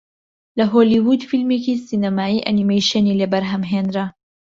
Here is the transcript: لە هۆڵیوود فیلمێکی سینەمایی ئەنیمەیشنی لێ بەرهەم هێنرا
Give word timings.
لە 0.57 0.65
هۆڵیوود 0.73 1.21
فیلمێکی 1.29 1.75
سینەمایی 1.87 2.43
ئەنیمەیشنی 2.45 3.17
لێ 3.19 3.27
بەرهەم 3.33 3.63
هێنرا 3.71 4.05